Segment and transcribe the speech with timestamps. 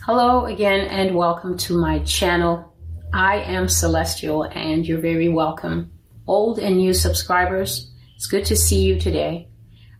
[0.00, 2.74] Hello again and welcome to my channel.
[3.12, 5.92] I am Celestial and you're very welcome.
[6.26, 9.48] Old and new subscribers, it's good to see you today.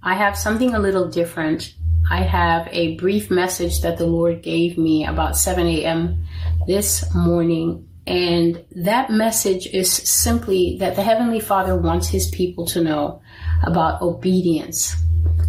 [0.03, 1.75] I have something a little different.
[2.11, 6.25] I have a brief message that the Lord gave me about 7 a.m.
[6.67, 7.89] this morning.
[8.05, 13.23] And that message is simply that the Heavenly Father wants His people to know
[13.63, 14.97] about obedience.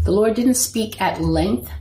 [0.03, 1.71] The Lord didn't speak at length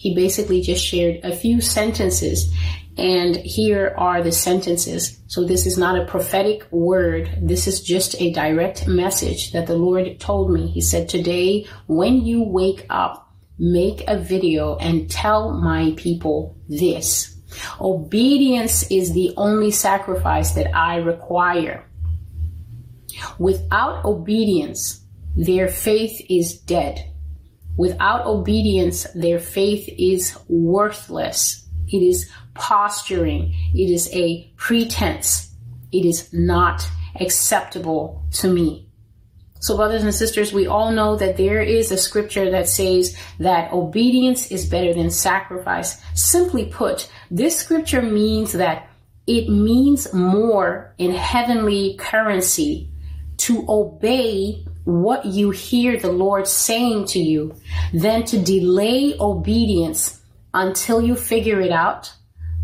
[0.00, 2.50] he basically just shared a few sentences.
[2.96, 5.20] And here are the sentences.
[5.26, 7.30] So this is not a prophetic word.
[7.42, 10.68] This is just a direct message that the Lord told me.
[10.68, 17.36] He said, today, when you wake up, make a video and tell my people this.
[17.78, 21.84] Obedience is the only sacrifice that I require.
[23.38, 25.04] Without obedience,
[25.36, 27.04] their faith is dead.
[27.76, 31.66] Without obedience, their faith is worthless.
[31.88, 33.54] It is posturing.
[33.74, 35.54] It is a pretense.
[35.92, 36.86] It is not
[37.18, 38.86] acceptable to me.
[39.60, 43.72] So, brothers and sisters, we all know that there is a scripture that says that
[43.72, 46.00] obedience is better than sacrifice.
[46.14, 48.88] Simply put, this scripture means that
[49.26, 52.90] it means more in heavenly currency
[53.36, 57.54] to obey what you hear the Lord saying to you
[57.92, 60.22] than to delay obedience
[60.54, 62.12] until you figure it out,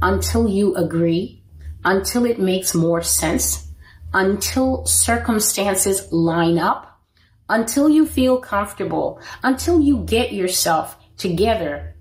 [0.03, 1.42] until you agree,
[1.84, 3.69] until it makes more sense,
[4.12, 7.00] until circumstances line up,
[7.48, 11.95] until you feel comfortable, until you get yourself together,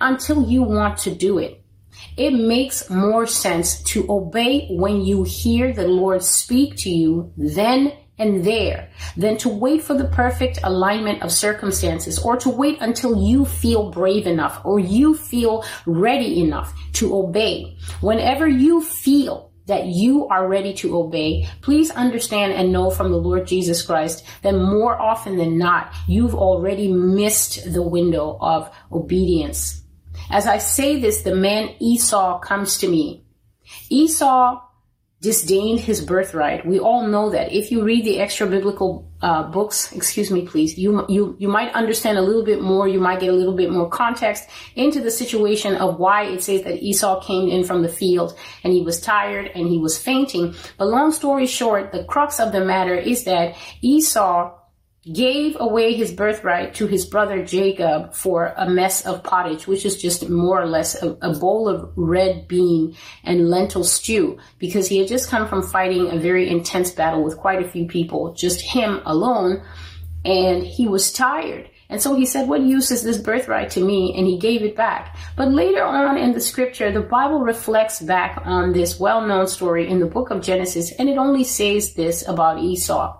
[0.00, 1.62] until you want to do it.
[2.16, 7.92] It makes more sense to obey when you hear the Lord speak to you than
[8.18, 13.22] and there than to wait for the perfect alignment of circumstances or to wait until
[13.22, 17.76] you feel brave enough or you feel ready enough to obey.
[18.00, 23.18] Whenever you feel that you are ready to obey, please understand and know from the
[23.18, 29.82] Lord Jesus Christ that more often than not, you've already missed the window of obedience.
[30.30, 33.24] As I say this, the man Esau comes to me.
[33.90, 34.60] Esau
[35.20, 36.64] disdained his birthright.
[36.64, 37.52] We all know that.
[37.52, 41.74] If you read the extra biblical uh, books, excuse me, please, you you you might
[41.74, 42.86] understand a little bit more.
[42.86, 46.62] You might get a little bit more context into the situation of why it says
[46.62, 50.54] that Esau came in from the field and he was tired and he was fainting.
[50.76, 54.57] But long story short, the crux of the matter is that Esau
[55.12, 60.00] gave away his birthright to his brother Jacob for a mess of pottage, which is
[60.00, 64.98] just more or less a, a, bowl of red bean and lentil stew, because he
[64.98, 68.60] had just come from fighting a very intense battle with quite a few people, just
[68.60, 69.62] him alone,
[70.24, 71.70] and he was tired.
[71.90, 74.14] And so he said, what use is this birthright to me?
[74.14, 75.16] And he gave it back.
[75.36, 79.98] But later on in the scripture, the Bible reflects back on this well-known story in
[79.98, 83.16] the book of Genesis, and it only says this about Esau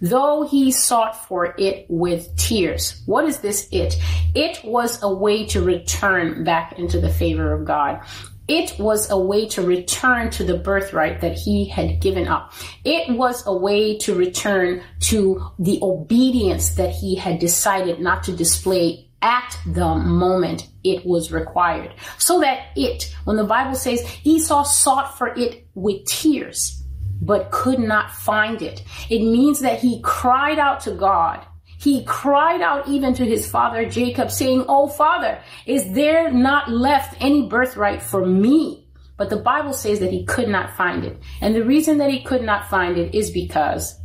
[0.00, 3.02] though he sought for it with tears.
[3.06, 3.96] What is this it?
[4.34, 8.00] It was a way to return back into the favor of God.
[8.48, 12.52] It was a way to return to the birthright that he had given up.
[12.84, 18.32] It was a way to return to the obedience that he had decided not to
[18.32, 21.92] display at the moment it was required.
[22.18, 26.84] So that it, when the Bible says Esau sought for it with tears,
[27.20, 28.82] but could not find it.
[29.10, 31.44] It means that he cried out to God.
[31.78, 37.16] He cried out even to his father Jacob saying, Oh father, is there not left
[37.20, 38.88] any birthright for me?
[39.16, 41.18] But the Bible says that he could not find it.
[41.40, 43.98] And the reason that he could not find it is because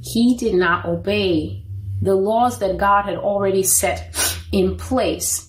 [0.00, 1.64] he did not obey
[2.00, 4.14] the laws that God had already set
[4.52, 5.47] in place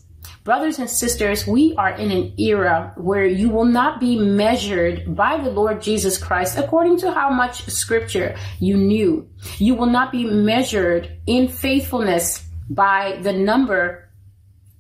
[0.50, 5.38] Brothers and sisters, we are in an era where you will not be measured by
[5.38, 9.30] the Lord Jesus Christ according to how much scripture you knew.
[9.60, 14.10] You will not be measured in faithfulness by the number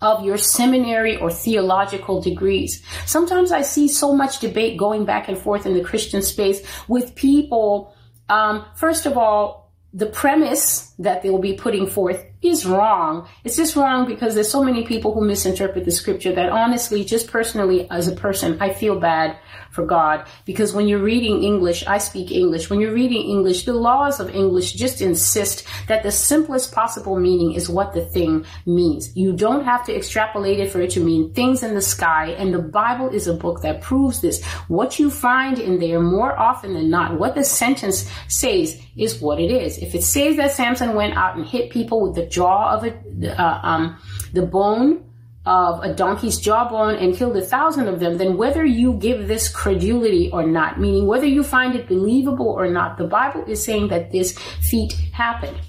[0.01, 2.83] of your seminary or theological degrees.
[3.05, 7.13] Sometimes I see so much debate going back and forth in the Christian space with
[7.13, 7.93] people,
[8.27, 13.27] um, first of all, the premise that they will be putting forth is wrong.
[13.43, 17.27] It's just wrong because there's so many people who misinterpret the scripture that honestly, just
[17.27, 19.37] personally as a person, I feel bad
[19.71, 22.69] for God because when you're reading English, I speak English.
[22.69, 27.53] When you're reading English, the laws of English just insist that the simplest possible meaning
[27.53, 29.15] is what the thing means.
[29.15, 32.29] You don't have to extrapolate it for it to mean things in the sky.
[32.37, 34.43] And the Bible is a book that proves this.
[34.67, 39.39] What you find in there more often than not, what the sentence says is what
[39.39, 39.77] it is.
[39.77, 43.41] If it says that Samson went out and hit people with the jaw of a,
[43.41, 43.97] uh, um,
[44.33, 45.03] the bone
[45.45, 49.49] of a donkey's jawbone and killed a thousand of them, then whether you give this
[49.49, 53.87] credulity or not, meaning whether you find it believable or not, the Bible is saying
[53.87, 55.59] that this feat happened.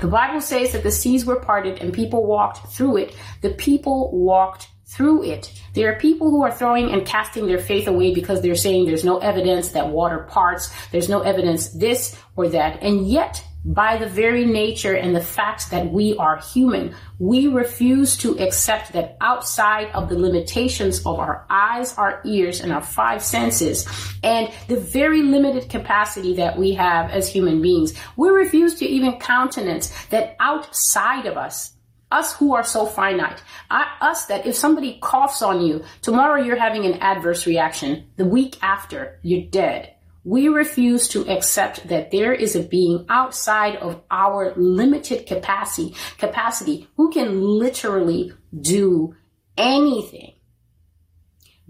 [0.00, 3.16] The Bible says that the seas were parted and people walked through it.
[3.42, 5.52] The people walked through it.
[5.74, 9.04] There are people who are throwing and casting their faith away because they're saying there's
[9.04, 12.82] no evidence that water parts, there's no evidence this or that.
[12.82, 18.16] And yet, by the very nature and the fact that we are human, we refuse
[18.18, 23.22] to accept that outside of the limitations of our eyes, our ears, and our five
[23.22, 23.86] senses,
[24.22, 29.18] and the very limited capacity that we have as human beings, we refuse to even
[29.18, 31.74] countenance that outside of us,
[32.10, 36.56] us who are so finite, uh, us that if somebody coughs on you, tomorrow you're
[36.56, 42.32] having an adverse reaction, the week after, you're dead we refuse to accept that there
[42.32, 49.14] is a being outside of our limited capacity, capacity who can literally do
[49.56, 50.34] anything.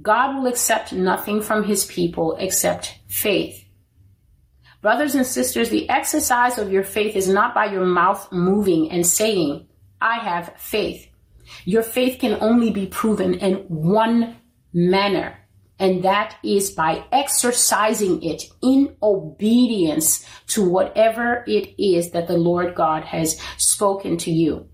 [0.02, 3.64] God will accept nothing from his people except faith.
[4.80, 9.06] Brothers and sisters, the exercise of your faith is not by your mouth moving and
[9.06, 9.68] saying,
[10.00, 11.06] I have faith.
[11.66, 14.36] Your faith can only be proven in one
[14.72, 15.36] manner
[15.80, 22.74] and that is by exercising it in obedience to whatever it is that the Lord
[22.74, 24.68] God has spoken to you.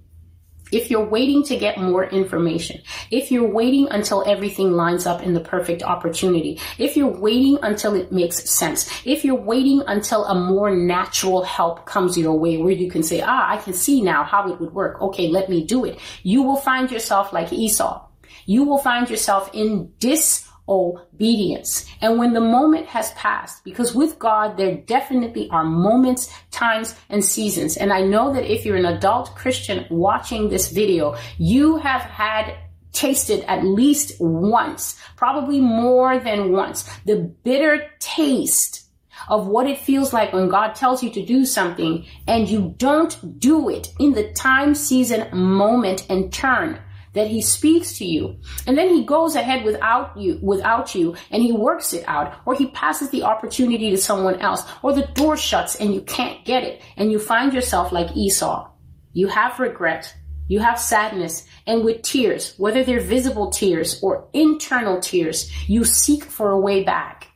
[0.73, 2.83] If you're waiting to get more information,
[3.13, 7.95] if you're waiting until everything lines up in the perfect opportunity, if you're waiting until
[7.95, 12.73] it makes sense, if you're waiting until a more natural help comes your way where
[12.73, 15.01] you can say, ah, I can see now how it would work.
[15.01, 16.01] Okay, let me do it.
[16.25, 18.05] You will find yourself like Esau.
[18.45, 21.87] You will find yourself in dis obedience.
[22.01, 27.25] And when the moment has passed, because with God, there definitely are moments, times, and
[27.25, 27.77] seasons.
[27.77, 32.57] And I know that if you're an adult Christian watching this video, you have had
[32.93, 38.89] tasted at least once, probably more than once, the bitter taste
[39.29, 43.39] of what it feels like when God tells you to do something and you don't
[43.39, 46.81] do it in the time, season, moment, and turn
[47.17, 48.39] that he speaks to you.
[48.67, 52.55] And then he goes ahead without you without you and he works it out or
[52.55, 56.63] he passes the opportunity to someone else or the door shuts and you can't get
[56.63, 58.71] it and you find yourself like Esau.
[59.13, 60.15] You have regret.
[60.49, 61.47] You have sadness.
[61.67, 66.85] And with tears whether they're visible tears or internal tears you seek for a way
[66.85, 67.29] back.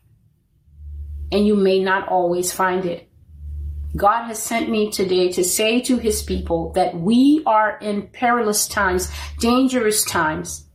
[1.33, 3.10] And you may not always find it
[3.97, 8.69] God has sent me today to say to his people that we are in perilous
[8.69, 10.67] times, dangerous times,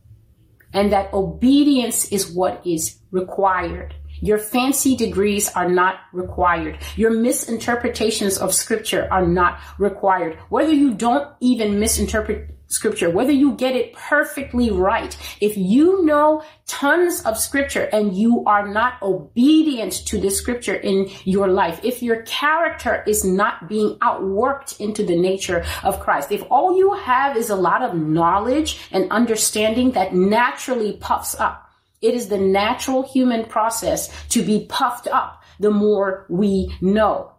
[0.72, 3.94] and that obedience is what is required.
[4.20, 6.78] Your fancy degrees are not required.
[6.96, 10.38] Your misinterpretations of scripture are not required.
[10.48, 16.42] Whether you don't even misinterpret scripture, whether you get it perfectly right, if you know
[16.66, 22.02] tons of scripture and you are not obedient to the scripture in your life, if
[22.02, 27.36] your character is not being outworked into the nature of Christ, if all you have
[27.36, 31.70] is a lot of knowledge and understanding that naturally puffs up,
[32.02, 37.32] it is the natural human process to be puffed up the more we know.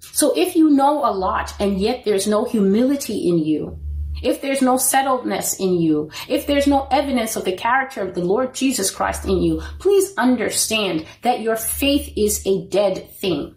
[0.00, 3.78] So if you know a lot and yet there's no humility in you,
[4.22, 8.24] if there's no settledness in you, if there's no evidence of the character of the
[8.24, 13.54] Lord Jesus Christ in you, please understand that your faith is a dead thing.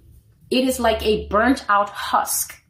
[0.49, 2.62] It is like a burnt out husk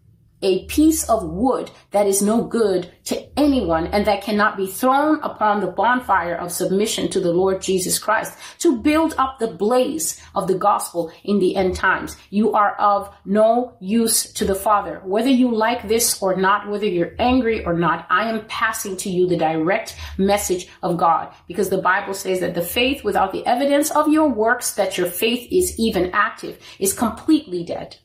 [0.44, 5.20] a piece of wood that is no good to anyone and that cannot be thrown
[5.24, 10.22] upon the bonfire of submission to the Lord Jesus Christ to build up the blaze
[10.36, 12.16] of the gospel in the end times.
[12.30, 15.02] You are of no use to the Father.
[15.04, 19.10] Whether you like this or not, whether you're angry or not, I am passing to
[19.10, 23.46] you the direct message of God because the Bible says that the faith without the
[23.46, 27.98] evidence of your works that your faith is even active is completely dead.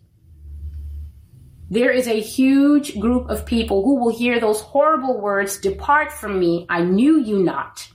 [1.70, 6.40] There is a huge group of people who will hear those horrible words, depart from
[6.40, 7.88] me, I knew you not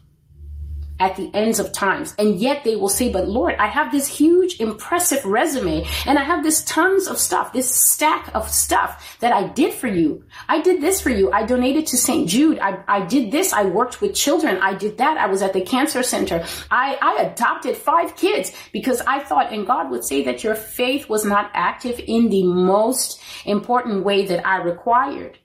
[0.99, 2.13] at the ends of times.
[2.17, 6.23] And yet they will say, but Lord, I have this huge, impressive resume and I
[6.23, 10.23] have this tons of stuff, this stack of stuff that I did for you.
[10.47, 11.31] I did this for you.
[11.31, 12.29] I donated to St.
[12.29, 12.59] Jude.
[12.59, 13.53] I, I did this.
[13.53, 14.57] I worked with children.
[14.57, 15.17] I did that.
[15.17, 16.45] I was at the cancer center.
[16.69, 21.09] I, I adopted five kids because I thought, and God would say that your faith
[21.09, 25.39] was not active in the most important way that I required,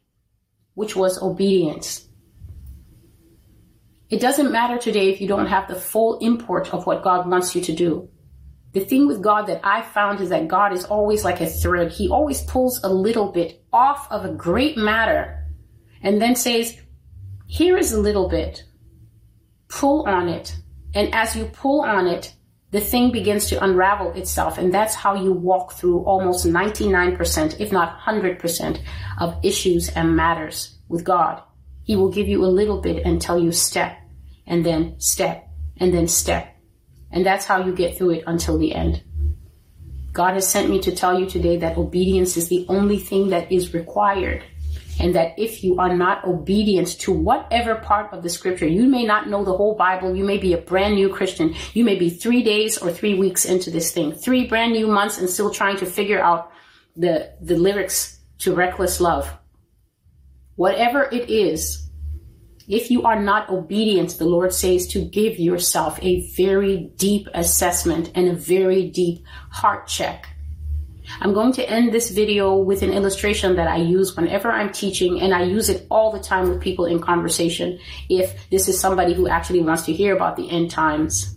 [0.75, 2.08] which was obedience.
[4.11, 7.55] It doesn't matter today if you don't have the full import of what God wants
[7.55, 8.09] you to do.
[8.73, 11.93] The thing with God that I found is that God is always like a thread.
[11.93, 15.47] He always pulls a little bit off of a great matter
[16.03, 16.77] and then says,
[17.47, 18.65] here is a little bit.
[19.69, 20.57] pull on it.
[20.95, 22.35] And as you pull on it,
[22.71, 24.59] the thing begins to unravel itself.
[24.59, 28.81] And that's how you walk through almost 99%, if not 100%
[29.21, 31.43] of issues and matters with God.
[31.89, 33.97] He will give you a little bit and tell you step
[34.47, 36.55] and then step and then step.
[37.11, 39.03] And that's how you get through it until the end.
[40.13, 43.51] God has sent me to tell you today that obedience is the only thing that
[43.51, 44.45] is required
[45.01, 49.07] and that if you are not obedient to whatever part of the scripture, you may
[49.07, 52.11] not know the whole Bible, you may be a brand new Christian, you may be
[52.11, 55.79] three days or three weeks into this thing, three brand new months and still trying
[55.79, 56.53] to figure out
[56.97, 59.38] the, the lyrics to Reckless Love.
[60.59, 61.89] Whatever it is,
[62.69, 68.13] if you are not obedient, the Lord says to give yourself a very deep assessment
[68.15, 70.29] and a very deep heart check
[71.21, 75.21] I'm going to end this video with an illustration that I use whenever I'm teaching
[75.21, 79.15] and I use it all the time with people in conversation if this is somebody
[79.15, 81.37] who actually wants to hear about the end times.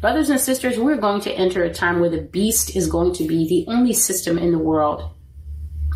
[0.00, 3.24] Brothers and sisters, we're going to enter a time where the beast is going to
[3.24, 5.14] be the only system in the world.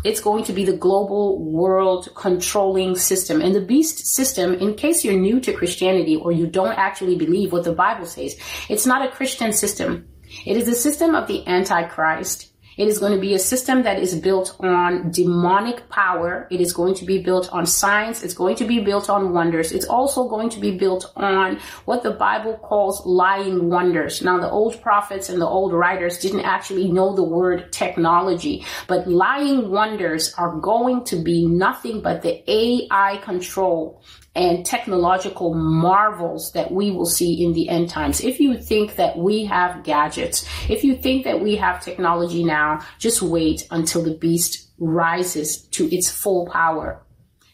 [0.03, 3.41] It's going to be the global world controlling system.
[3.41, 7.51] And the beast system, in case you're new to Christianity or you don't actually believe
[7.51, 8.35] what the Bible says,
[8.69, 10.07] it's not a Christian system.
[10.45, 13.99] It is the system of the Antichrist it is going to be a system that
[13.99, 16.47] is built on demonic power.
[16.49, 18.23] It is going to be built on science.
[18.23, 19.71] It's going to be built on wonders.
[19.71, 24.21] It's also going to be built on what the Bible calls lying wonders.
[24.21, 29.07] Now, the old prophets and the old writers didn't actually know the word technology, but
[29.07, 34.01] lying wonders are going to be nothing but the AI control
[34.35, 38.21] and technological marvels that we will see in the end times.
[38.21, 42.85] If you think that we have gadgets, if you think that we have technology now,
[42.97, 46.99] just wait until the beast rises to its full power.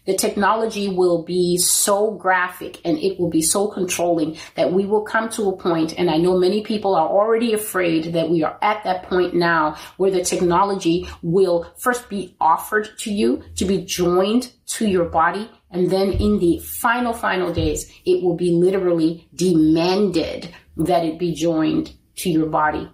[0.06, 5.04] The technology will be so graphic and it will be so controlling that we will
[5.04, 8.58] come to a point, and I know many people are already afraid that we are
[8.62, 13.86] at that point now where the technology will first be offered to you to be
[13.86, 19.28] joined to your body and then in the final, final days, it will be literally
[19.36, 22.92] demanded that it be joined to your body.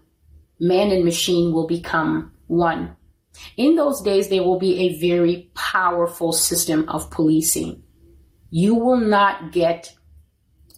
[0.59, 2.95] Man and machine will become one.
[3.57, 7.83] In those days, there will be a very powerful system of policing.
[8.49, 9.93] You will not get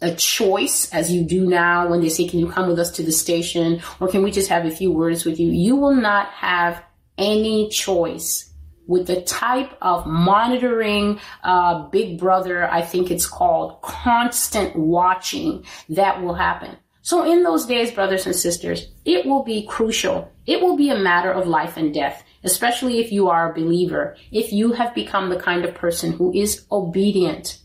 [0.01, 3.03] a choice as you do now when they say, can you come with us to
[3.03, 3.81] the station?
[3.99, 5.49] Or can we just have a few words with you?
[5.49, 6.83] You will not have
[7.17, 8.46] any choice
[8.87, 16.23] with the type of monitoring, uh, big brother, I think it's called, constant watching that
[16.23, 16.77] will happen.
[17.01, 20.31] So in those days, brothers and sisters, it will be crucial.
[20.45, 24.17] It will be a matter of life and death, especially if you are a believer,
[24.31, 27.59] if you have become the kind of person who is obedient.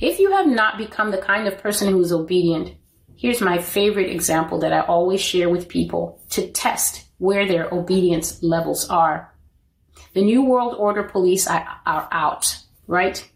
[0.00, 2.74] If you have not become the kind of person who is obedient,
[3.16, 8.42] here's my favorite example that I always share with people to test where their obedience
[8.42, 9.31] levels are.
[10.14, 13.26] The New World Order police are, are out, right?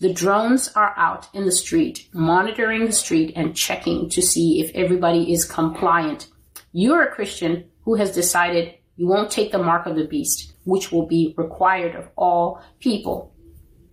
[0.00, 4.70] The drones are out in the street, monitoring the street and checking to see if
[4.74, 6.28] everybody is compliant.
[6.72, 10.92] You're a Christian who has decided you won't take the mark of the beast, which
[10.92, 13.32] will be required of all people.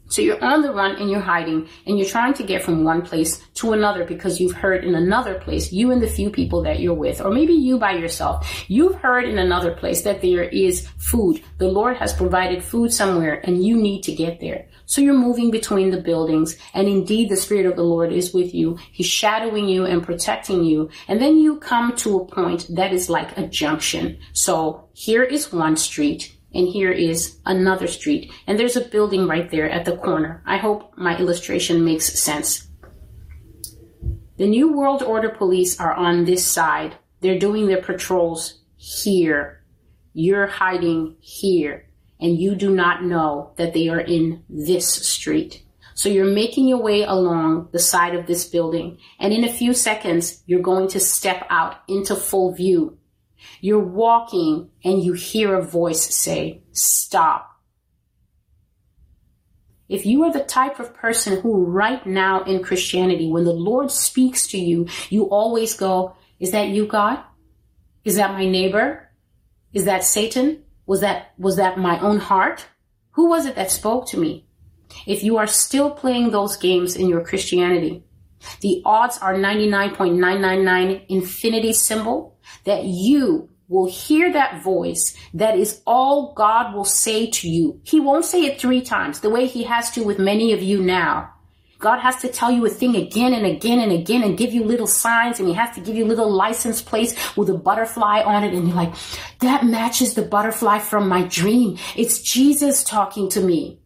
[0.07, 3.01] So you're on the run and you're hiding and you're trying to get from one
[3.01, 6.79] place to another because you've heard in another place, you and the few people that
[6.79, 10.87] you're with, or maybe you by yourself, you've heard in another place that there is
[10.97, 11.41] food.
[11.57, 14.67] The Lord has provided food somewhere and you need to get there.
[14.85, 18.53] So you're moving between the buildings and indeed the Spirit of the Lord is with
[18.53, 18.77] you.
[18.91, 20.89] He's shadowing you and protecting you.
[21.07, 24.19] And then you come to a point that is like a junction.
[24.33, 28.31] So here is one street and here is another street.
[28.47, 30.41] And there's a building right there at the corner.
[30.45, 32.67] I hope my illustration makes sense.
[34.37, 36.95] The New World Order police are on this side.
[37.19, 39.63] They're doing their patrols here.
[40.13, 41.89] You're hiding here.
[42.19, 45.61] And you do not know that they are in this street.
[45.93, 48.97] So you're making your way along the side of this building.
[49.19, 52.97] And in a few seconds, you're going to step out into full view.
[53.65, 57.49] You're walking and you hear a voice say, stop.
[59.89, 63.89] If you are the type of person who right now in Christianity, when the Lord
[63.89, 67.23] speaks to you, you always go, is that you, God?
[68.03, 69.09] Is that my neighbor?
[69.73, 70.61] Is that Satan?
[70.85, 72.67] Was that, was that my own heart?
[73.13, 74.45] Who was it that spoke to me?
[75.07, 78.03] If you are still playing those games in your Christianity,
[78.61, 85.15] the odds are 99.999 infinity symbol that you will hear that voice.
[85.33, 87.79] That is all God will say to you.
[87.83, 90.81] He won't say it three times the way he has to with many of you
[90.81, 91.31] now.
[91.79, 94.63] God has to tell you a thing again and again and again and give you
[94.63, 98.43] little signs and he has to give you little license plates with a butterfly on
[98.43, 98.53] it.
[98.53, 98.93] And you're like,
[99.39, 101.77] that matches the butterfly from my dream.
[101.95, 103.79] It's Jesus talking to me.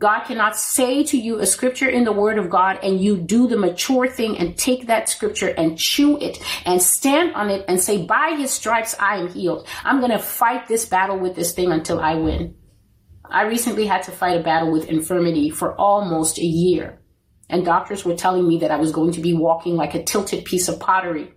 [0.00, 3.46] God cannot say to you a scripture in the word of God and you do
[3.46, 7.78] the mature thing and take that scripture and chew it and stand on it and
[7.78, 9.68] say, by his stripes, I am healed.
[9.84, 12.56] I'm going to fight this battle with this thing until I win.
[13.26, 16.98] I recently had to fight a battle with infirmity for almost a year.
[17.50, 20.46] And doctors were telling me that I was going to be walking like a tilted
[20.46, 21.34] piece of pottery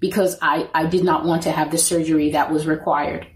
[0.00, 3.26] because I, I did not want to have the surgery that was required.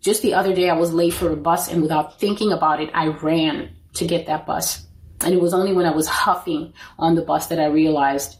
[0.00, 2.90] Just the other day, I was late for a bus, and without thinking about it,
[2.94, 4.86] I ran to get that bus.
[5.20, 8.36] And it was only when I was huffing on the bus that I realized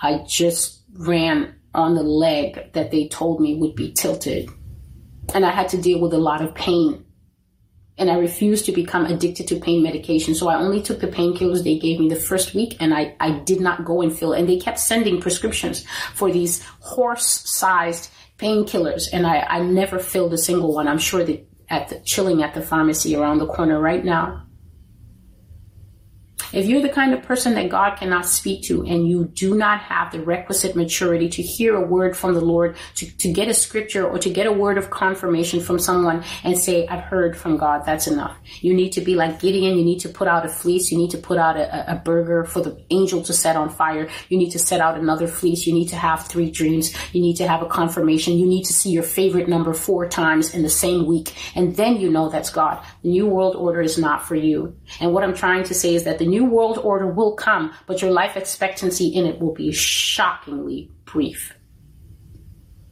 [0.00, 4.48] I just ran on the leg that they told me would be tilted.
[5.34, 7.04] And I had to deal with a lot of pain.
[7.98, 10.34] And I refused to become addicted to pain medication.
[10.34, 13.38] So I only took the painkillers they gave me the first week and I, I
[13.40, 14.34] did not go and fill.
[14.34, 15.84] And they kept sending prescriptions
[16.14, 20.88] for these horse sized painkillers, and I, I never filled a single one.
[20.88, 24.45] I'm sure that at the chilling at the pharmacy around the corner right now.
[26.52, 29.80] If you're the kind of person that God cannot speak to and you do not
[29.80, 33.54] have the requisite maturity to hear a word from the Lord, to, to get a
[33.54, 37.56] scripture or to get a word of confirmation from someone and say, I've heard from
[37.56, 38.36] God, that's enough.
[38.60, 39.76] You need to be like Gideon.
[39.76, 40.90] You need to put out a fleece.
[40.90, 44.08] You need to put out a, a burger for the angel to set on fire.
[44.28, 45.66] You need to set out another fleece.
[45.66, 46.94] You need to have three dreams.
[47.12, 48.38] You need to have a confirmation.
[48.38, 51.34] You need to see your favorite number four times in the same week.
[51.56, 52.84] And then you know that's God.
[53.02, 54.76] The new world order is not for you.
[55.00, 58.02] And what I'm trying to say is that the new world order will come, but
[58.02, 61.52] your life expectancy in it will be shockingly brief.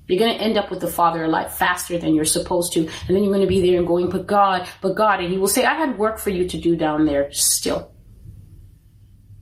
[0.07, 2.81] You're going to end up with the Father alive faster than you're supposed to.
[2.81, 5.21] And then you're going to be there and going, but God, but God.
[5.21, 7.95] And He will say, I had work for you to do down there still.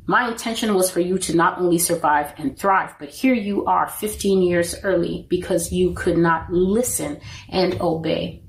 [0.06, 3.88] My intention was for you to not only survive and thrive, but here you are
[3.88, 8.42] 15 years early because you could not listen and obey.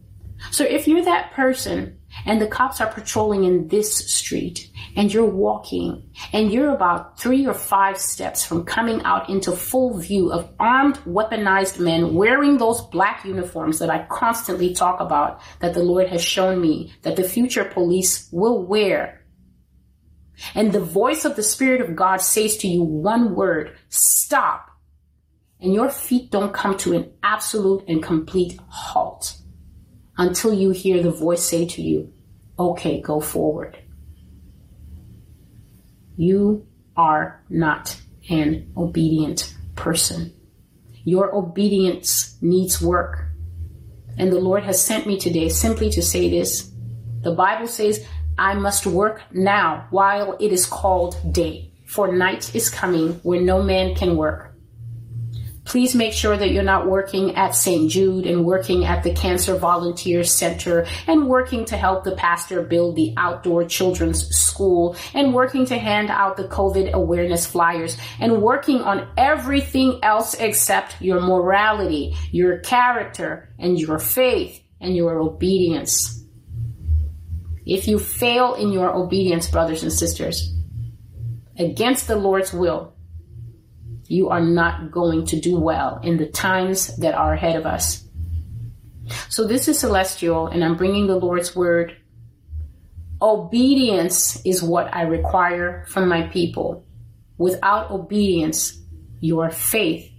[0.51, 5.25] So if you're that person and the cops are patrolling in this street and you're
[5.25, 10.49] walking and you're about three or five steps from coming out into full view of
[10.59, 16.07] armed, weaponized men wearing those black uniforms that I constantly talk about that the Lord
[16.07, 19.25] has shown me that the future police will wear.
[20.55, 24.69] And the voice of the Spirit of God says to you one word, stop.
[25.59, 29.37] And your feet don't come to an absolute and complete halt
[30.17, 32.13] until you hear the voice say to you,
[32.57, 33.77] okay, go forward.
[36.15, 37.99] You are not
[38.29, 40.33] an obedient person.
[41.03, 43.25] Your obedience needs work.
[44.17, 46.71] And the Lord has sent me today simply to say this.
[47.21, 48.05] The Bible says,
[48.37, 53.63] I must work now while it is called day, for night is coming when no
[53.63, 54.52] man can work.
[55.73, 57.89] Please make sure that you're not working at St.
[57.89, 62.95] Jude and working at the Cancer Volunteer Center and working to help the pastor build
[62.95, 68.81] the outdoor children's school and working to hand out the COVID awareness flyers and working
[68.81, 76.23] on everything else except your morality, your character, and your faith and your obedience.
[77.65, 80.53] If you fail in your obedience, brothers and sisters,
[81.57, 82.93] against the Lord's will,
[84.07, 88.03] you are not going to do well in the times that are ahead of us.
[89.29, 91.97] So this is celestial, and I'm bringing the Lord's word.
[93.21, 96.85] Obedience is what I require from my people.
[97.37, 98.77] Without obedience,
[99.19, 100.09] your faith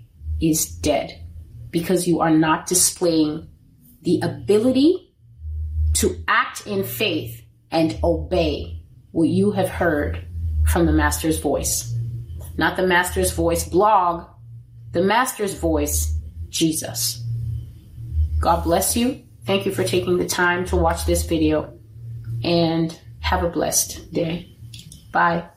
[0.41, 1.21] is dead
[1.71, 3.49] because you are not displaying
[4.03, 5.13] the ability
[5.95, 10.27] to act in faith and obey what you have heard
[10.67, 11.95] from the Master's voice
[12.57, 14.29] not the Master's Voice blog,
[14.93, 17.23] the Master's Voice, Jesus.
[18.41, 19.23] God bless you.
[19.47, 21.79] Thank you for taking the time to watch this video
[22.43, 24.57] and have a blessed day.
[25.13, 25.49] Bye.